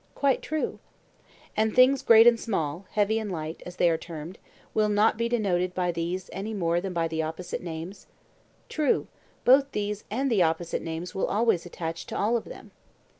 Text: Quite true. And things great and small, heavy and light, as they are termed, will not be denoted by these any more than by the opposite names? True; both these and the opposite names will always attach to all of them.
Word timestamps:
Quite 0.15 0.41
true. 0.41 0.79
And 1.55 1.75
things 1.75 2.01
great 2.01 2.25
and 2.25 2.39
small, 2.39 2.87
heavy 2.93 3.19
and 3.19 3.31
light, 3.31 3.61
as 3.67 3.75
they 3.75 3.87
are 3.87 3.99
termed, 3.99 4.39
will 4.73 4.89
not 4.89 5.15
be 5.15 5.29
denoted 5.29 5.75
by 5.75 5.91
these 5.91 6.27
any 6.33 6.55
more 6.55 6.81
than 6.81 6.91
by 6.91 7.07
the 7.07 7.21
opposite 7.21 7.61
names? 7.61 8.07
True; 8.67 9.05
both 9.45 9.73
these 9.73 10.03
and 10.09 10.31
the 10.31 10.41
opposite 10.41 10.81
names 10.81 11.13
will 11.13 11.27
always 11.27 11.67
attach 11.67 12.07
to 12.07 12.17
all 12.17 12.35
of 12.35 12.45
them. 12.45 12.71